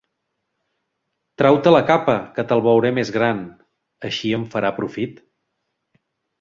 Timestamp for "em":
4.41-4.49